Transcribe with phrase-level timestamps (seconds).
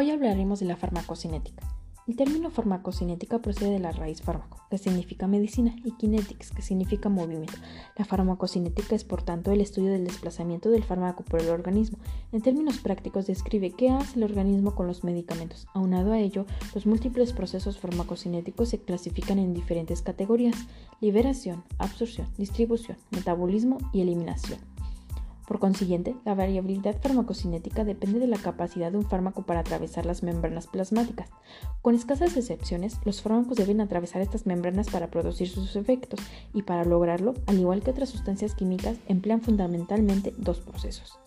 [0.00, 1.66] Hoy hablaremos de la farmacocinética.
[2.06, 7.08] El término farmacocinética procede de la raíz fármaco, que significa medicina, y kinetics, que significa
[7.08, 7.54] movimiento.
[7.96, 11.98] La farmacocinética es, por tanto, el estudio del desplazamiento del fármaco por el organismo.
[12.30, 15.66] En términos prácticos, describe qué hace el organismo con los medicamentos.
[15.74, 16.46] Aunado a ello,
[16.76, 20.68] los múltiples procesos farmacocinéticos se clasifican en diferentes categorías:
[21.00, 24.60] liberación, absorción, distribución, metabolismo y eliminación.
[25.48, 30.22] Por consiguiente, la variabilidad farmacocinética depende de la capacidad de un fármaco para atravesar las
[30.22, 31.30] membranas plasmáticas.
[31.80, 36.20] Con escasas excepciones, los fármacos deben atravesar estas membranas para producir sus efectos
[36.52, 41.18] y para lograrlo, al igual que otras sustancias químicas, emplean fundamentalmente dos procesos.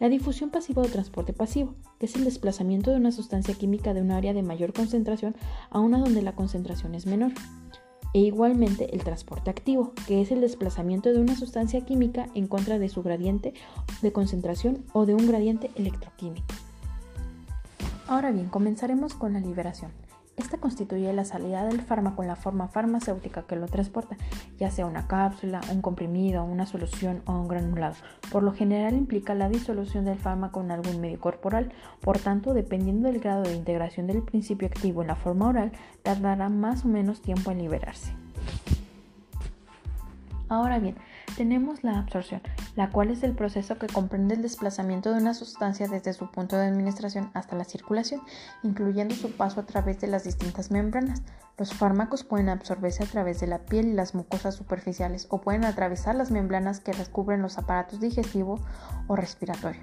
[0.00, 4.02] La difusión pasiva o transporte pasivo, que es el desplazamiento de una sustancia química de
[4.02, 5.36] un área de mayor concentración
[5.70, 7.30] a una donde la concentración es menor
[8.14, 12.78] e igualmente el transporte activo, que es el desplazamiento de una sustancia química en contra
[12.78, 13.54] de su gradiente
[14.02, 16.46] de concentración o de un gradiente electroquímico.
[18.08, 19.90] Ahora bien, comenzaremos con la liberación.
[20.36, 24.16] Esta constituye la salida del fármaco en la forma farmacéutica que lo transporta,
[24.58, 27.96] ya sea una cápsula, un comprimido, una solución o un granulado.
[28.30, 33.08] Por lo general implica la disolución del fármaco en algún medio corporal, por tanto, dependiendo
[33.08, 37.20] del grado de integración del principio activo en la forma oral, tardará más o menos
[37.20, 38.14] tiempo en liberarse.
[40.48, 40.96] Ahora bien,
[41.36, 42.40] tenemos la absorción,
[42.76, 46.56] la cual es el proceso que comprende el desplazamiento de una sustancia desde su punto
[46.56, 48.20] de administración hasta la circulación,
[48.62, 51.22] incluyendo su paso a través de las distintas membranas.
[51.58, 55.64] Los fármacos pueden absorberse a través de la piel y las mucosas superficiales o pueden
[55.64, 58.60] atravesar las membranas que recubren los aparatos digestivo
[59.06, 59.82] o respiratorio.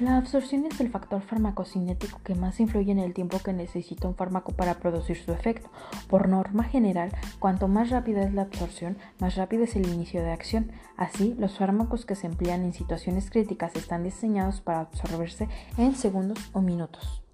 [0.00, 4.14] La absorción es el factor farmacocinético que más influye en el tiempo que necesita un
[4.14, 5.70] fármaco para producir su efecto.
[6.06, 10.30] Por norma general, cuanto más rápida es la absorción, más rápido es el inicio de
[10.30, 10.70] acción.
[10.96, 16.38] Así, los fármacos que se emplean en situaciones críticas están diseñados para absorberse en segundos
[16.52, 17.27] o minutos.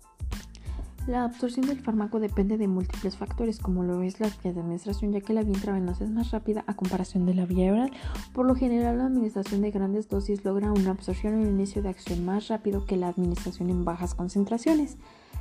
[1.06, 5.12] La absorción del fármaco depende de múltiples factores, como lo es la vía de administración,
[5.12, 7.92] ya que la vía intravenosa es más rápida a comparación de la vía oral.
[8.32, 11.90] Por lo general, la administración de grandes dosis logra una absorción en el inicio de
[11.90, 14.96] acción más rápido que la administración en bajas concentraciones.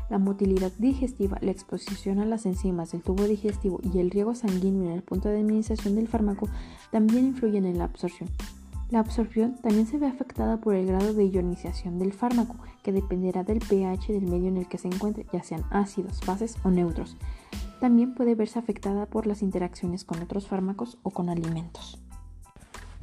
[0.10, 4.90] La motilidad digestiva, la exposición a las enzimas del tubo digestivo y el riego sanguíneo
[4.90, 6.50] en el punto de administración del fármaco
[6.92, 8.30] también influyen en la absorción.
[8.90, 13.44] La absorción también se ve afectada por el grado de ionización del fármaco, que dependerá
[13.44, 17.18] del pH del medio en el que se encuentre, ya sean ácidos, bases o neutros.
[17.80, 22.04] También puede verse afectada por las interacciones con otros fármacos o con alimentos.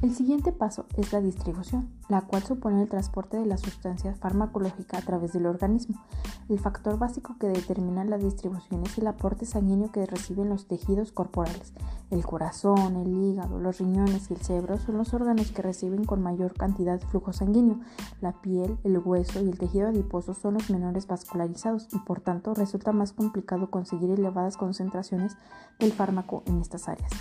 [0.01, 4.97] El siguiente paso es la distribución, la cual supone el transporte de la sustancia farmacológica
[4.97, 6.03] a través del organismo.
[6.49, 11.11] El factor básico que determina la distribución es el aporte sanguíneo que reciben los tejidos
[11.11, 11.73] corporales.
[12.11, 16.21] El corazón, el hígado, los riñones y el cerebro son los órganos que reciben con
[16.21, 17.79] mayor cantidad de flujo sanguíneo.
[18.19, 22.53] La piel, el hueso y el tejido adiposo son los menores vascularizados y por tanto
[22.53, 25.37] resulta más complicado conseguir elevadas concentraciones
[25.79, 27.11] del fármaco en estas áreas.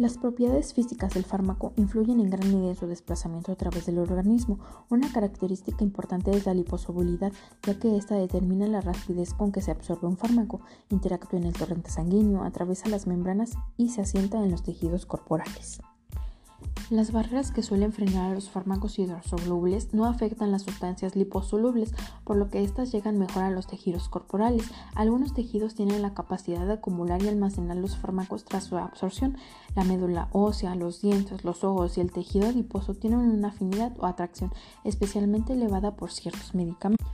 [0.00, 3.98] Las propiedades físicas del fármaco influyen en gran medida en su desplazamiento a través del
[3.98, 4.58] organismo.
[4.88, 9.72] Una característica importante es la liposolubilidad, ya que esta determina la rapidez con que se
[9.72, 14.50] absorbe un fármaco, interactúa en el torrente sanguíneo, atraviesa las membranas y se asienta en
[14.50, 15.82] los tejidos corporales.
[16.90, 21.94] Las barreras que suelen frenar a los fármacos hidrosolubles no afectan las sustancias liposolubles,
[22.24, 24.64] por lo que éstas llegan mejor a los tejidos corporales.
[24.96, 29.36] Algunos tejidos tienen la capacidad de acumular y almacenar los fármacos tras su absorción.
[29.76, 34.06] La médula ósea, los dientes, los ojos y el tejido adiposo tienen una afinidad o
[34.06, 37.06] atracción especialmente elevada por ciertos medicamentos.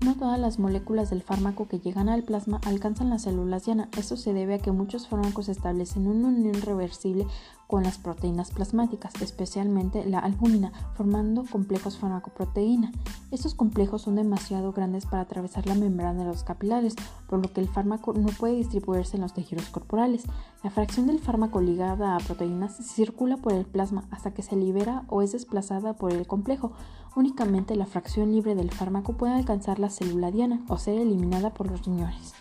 [0.00, 3.88] No todas las moléculas del fármaco que llegan al plasma alcanzan las células llanas.
[3.98, 7.26] Esto se debe a que muchos fármacos establecen una unión reversible
[7.68, 12.90] con las proteínas plasmáticas, especialmente la albúmina, formando complejos farmacoproteína.
[13.30, 16.96] Estos complejos son demasiado grandes para atravesar la membrana de los capilares,
[17.28, 20.24] por lo que el fármaco no puede distribuirse en los tejidos corporales.
[20.64, 25.04] La fracción del fármaco ligada a proteínas circula por el plasma hasta que se libera
[25.08, 26.72] o es desplazada por el complejo.
[27.16, 31.70] Únicamente la fracción libre del fármaco puede alcanzar la célula diana o ser eliminada por
[31.70, 32.32] los riñones.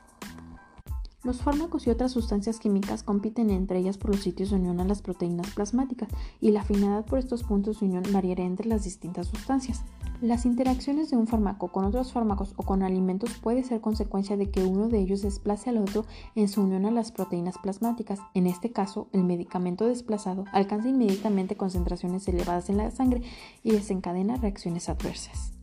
[1.27, 4.85] Los fármacos y otras sustancias químicas compiten entre ellas por los sitios de unión a
[4.85, 6.07] las proteínas plasmáticas
[6.39, 9.83] y la afinidad por estos puntos de unión variará entre las distintas sustancias.
[10.21, 14.49] Las interacciones de un fármaco con otros fármacos o con alimentos puede ser consecuencia de
[14.49, 18.19] que uno de ellos desplace al otro en su unión a las proteínas plasmáticas.
[18.33, 23.21] En este caso, el medicamento desplazado alcanza inmediatamente concentraciones elevadas en la sangre
[23.63, 25.56] y desencadena reacciones adversas.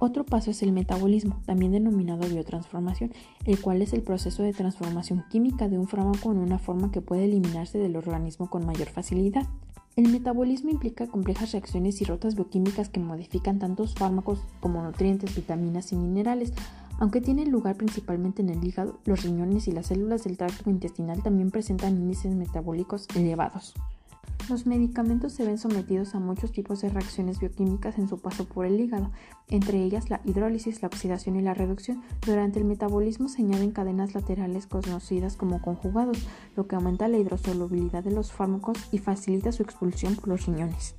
[0.00, 3.12] Otro paso es el metabolismo, también denominado biotransformación,
[3.44, 7.00] el cual es el proceso de transformación química de un fármaco en una forma que
[7.00, 9.46] puede eliminarse del organismo con mayor facilidad.
[9.96, 15.90] El metabolismo implica complejas reacciones y rutas bioquímicas que modifican tantos fármacos como nutrientes, vitaminas
[15.90, 16.52] y minerales.
[17.00, 21.24] Aunque tiene lugar principalmente en el hígado, los riñones y las células del tracto intestinal
[21.24, 23.74] también presentan índices metabólicos elevados.
[24.48, 28.64] Los medicamentos se ven sometidos a muchos tipos de reacciones bioquímicas en su paso por
[28.64, 29.10] el hígado,
[29.48, 32.02] entre ellas la hidrólisis, la oxidación y la reducción.
[32.24, 38.02] Durante el metabolismo se añaden cadenas laterales conocidas como conjugados, lo que aumenta la hidrosolubilidad
[38.02, 40.94] de los fármacos y facilita su expulsión por los riñones.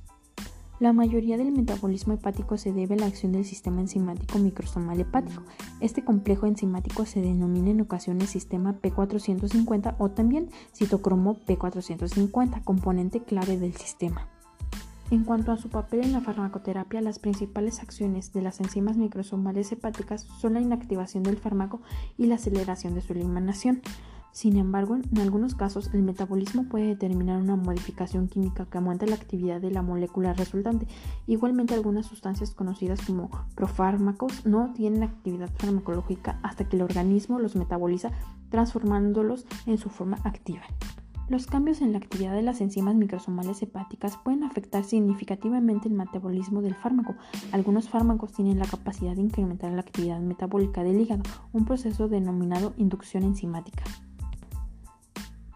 [0.80, 5.42] La mayoría del metabolismo hepático se debe a la acción del sistema enzimático microsomal hepático.
[5.78, 13.58] Este complejo enzimático se denomina en ocasiones sistema P450 o también citocromo P450, componente clave
[13.58, 14.26] del sistema.
[15.10, 19.70] En cuanto a su papel en la farmacoterapia, las principales acciones de las enzimas microsomales
[19.72, 21.82] hepáticas son la inactivación del fármaco
[22.16, 23.82] y la aceleración de su eliminación.
[24.32, 29.16] Sin embargo, en algunos casos el metabolismo puede determinar una modificación química que aumenta la
[29.16, 30.86] actividad de la molécula resultante.
[31.26, 37.56] Igualmente, algunas sustancias conocidas como profármacos no tienen actividad farmacológica hasta que el organismo los
[37.56, 38.12] metaboliza
[38.50, 40.62] transformándolos en su forma activa.
[41.30, 46.60] Los cambios en la actividad de las enzimas microsomales hepáticas pueden afectar significativamente el metabolismo
[46.60, 47.14] del fármaco.
[47.52, 51.22] Algunos fármacos tienen la capacidad de incrementar la actividad metabólica del hígado,
[51.52, 53.84] un proceso denominado inducción enzimática.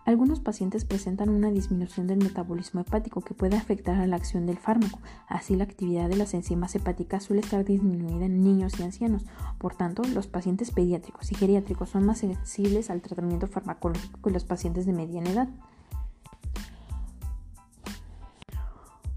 [0.05, 4.59] Algunos pacientes presentan una disminución del metabolismo hepático que puede afectar a la acción del
[4.59, 4.99] fármaco.
[5.27, 9.25] Así, la actividad de las enzimas hepáticas suele estar disminuida en niños y ancianos.
[9.59, 14.45] Por tanto, los pacientes pediátricos y geriátricos son más sensibles al tratamiento farmacológico que los
[14.45, 15.49] pacientes de mediana edad.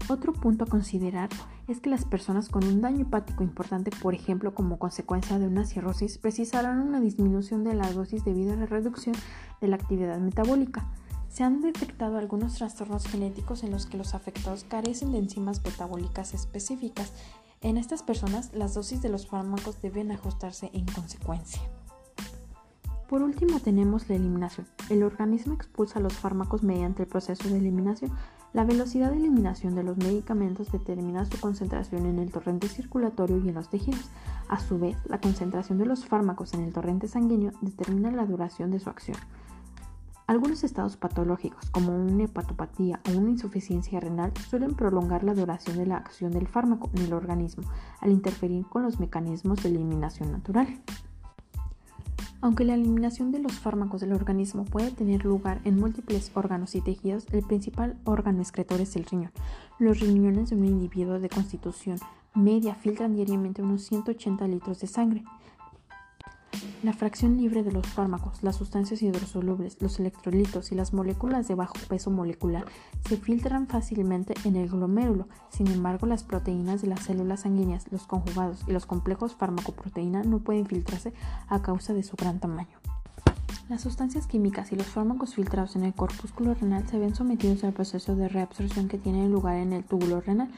[0.08, 1.28] Otro punto a considerar
[1.68, 5.66] es que las personas con un daño hepático importante, por ejemplo como consecuencia de una
[5.66, 9.14] cirrosis, precisarán una disminución de la dosis debido a la reducción
[9.60, 10.90] de la actividad metabólica.
[11.28, 16.32] Se han detectado algunos trastornos genéticos en los que los afectados carecen de enzimas metabólicas
[16.32, 17.12] específicas.
[17.60, 21.60] En estas personas, las dosis de los fármacos deben ajustarse en consecuencia.
[23.08, 24.66] Por último tenemos la eliminación.
[24.88, 28.12] El organismo expulsa los fármacos mediante el proceso de eliminación.
[28.54, 33.48] La velocidad de eliminación de los medicamentos determina su concentración en el torrente circulatorio y
[33.50, 34.10] en los tejidos.
[34.48, 38.70] A su vez, la concentración de los fármacos en el torrente sanguíneo determina la duración
[38.70, 39.18] de su acción.
[40.26, 45.86] Algunos estados patológicos, como una hepatopatía o una insuficiencia renal, suelen prolongar la duración de
[45.86, 47.64] la acción del fármaco en el organismo
[48.00, 50.68] al interferir con los mecanismos de eliminación natural.
[52.40, 56.80] Aunque la eliminación de los fármacos del organismo puede tener lugar en múltiples órganos y
[56.80, 59.32] tejidos, el principal órgano excretor es el riñón.
[59.80, 61.98] Los riñones de un individuo de constitución
[62.34, 65.24] media filtran diariamente unos 180 litros de sangre.
[66.84, 71.56] La fracción libre de los fármacos, las sustancias hidrosolubles, los electrolitos y las moléculas de
[71.56, 72.66] bajo peso molecular
[73.08, 75.26] se filtran fácilmente en el glomérulo.
[75.50, 80.38] Sin embargo, las proteínas de las células sanguíneas, los conjugados y los complejos farmacoproteína no
[80.38, 81.12] pueden filtrarse
[81.48, 82.78] a causa de su gran tamaño.
[83.68, 87.74] Las sustancias químicas y los fármacos filtrados en el corpúsculo renal se ven sometidos al
[87.74, 90.48] proceso de reabsorción que tiene lugar en el túbulo renal.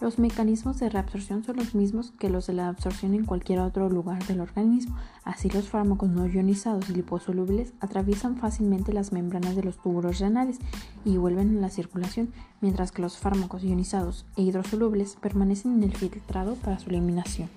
[0.00, 3.88] Los mecanismos de reabsorción son los mismos que los de la absorción en cualquier otro
[3.88, 4.96] lugar del organismo.
[5.22, 10.58] Así los fármacos no ionizados y liposolubles atraviesan fácilmente las membranas de los túbulos renales
[11.04, 15.96] y vuelven a la circulación, mientras que los fármacos ionizados e hidrosolubles permanecen en el
[15.96, 17.48] filtrado para su eliminación.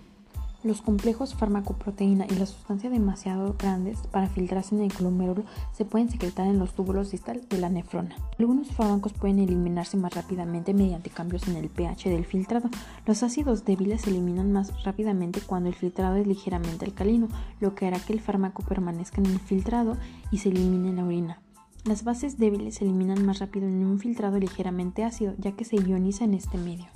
[0.61, 6.09] Los complejos farmacoproteína y la sustancia demasiado grandes para filtrarse en el glomérulo se pueden
[6.09, 8.13] secretar en los túbulos distal de la nefrona.
[8.37, 12.69] Algunos fármacos pueden eliminarse más rápidamente mediante cambios en el pH del filtrado.
[13.05, 17.29] Los ácidos débiles se eliminan más rápidamente cuando el filtrado es ligeramente alcalino,
[17.61, 19.95] lo que hará que el fármaco permanezca en el filtrado
[20.29, 21.41] y se elimine en la orina.
[21.85, 25.77] Las bases débiles se eliminan más rápido en un filtrado ligeramente ácido, ya que se
[25.77, 26.87] ioniza en este medio.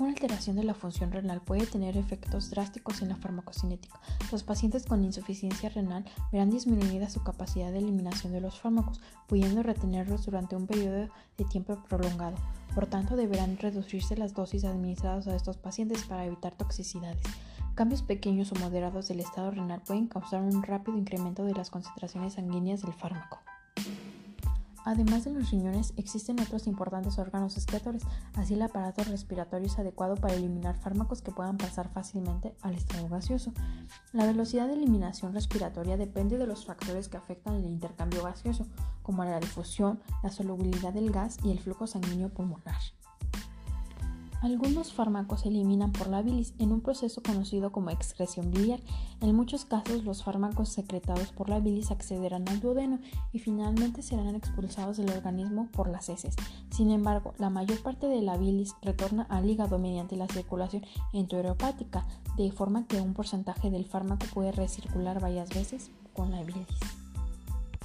[0.00, 4.00] Una alteración de la función renal puede tener efectos drásticos en la farmacocinética.
[4.32, 9.62] Los pacientes con insuficiencia renal verán disminuida su capacidad de eliminación de los fármacos, pudiendo
[9.62, 12.38] retenerlos durante un periodo de tiempo prolongado.
[12.74, 17.20] Por tanto, deberán reducirse las dosis administradas a estos pacientes para evitar toxicidades.
[17.74, 22.32] Cambios pequeños o moderados del estado renal pueden causar un rápido incremento de las concentraciones
[22.32, 23.38] sanguíneas del fármaco.
[24.90, 28.02] Además de los riñones, existen otros importantes órganos excretores,
[28.34, 33.08] así el aparato respiratorio es adecuado para eliminar fármacos que puedan pasar fácilmente al estado
[33.08, 33.52] gaseoso.
[34.12, 38.66] La velocidad de eliminación respiratoria depende de los factores que afectan el intercambio gaseoso,
[39.04, 42.80] como la difusión, la solubilidad del gas y el flujo sanguíneo pulmonar.
[44.42, 48.80] Algunos fármacos se eliminan por la bilis en un proceso conocido como excreción biliar.
[49.20, 53.00] En muchos casos, los fármacos secretados por la bilis accederán al duodeno
[53.34, 56.36] y finalmente serán expulsados del organismo por las heces.
[56.70, 62.06] Sin embargo, la mayor parte de la bilis retorna al hígado mediante la circulación enterohepática,
[62.38, 66.66] de forma que un porcentaje del fármaco puede recircular varias veces con la bilis.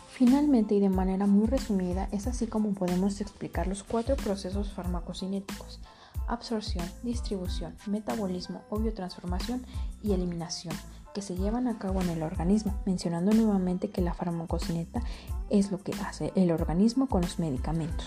[0.07, 5.81] Finalmente y de manera muy resumida, es así como podemos explicar los cuatro procesos farmacocinéticos
[6.27, 9.65] absorción, distribución, metabolismo o biotransformación
[10.01, 10.75] y eliminación
[11.13, 15.01] que se llevan a cabo en el organismo, mencionando nuevamente que la farmacocineta
[15.49, 18.05] es lo que hace el organismo con los medicamentos.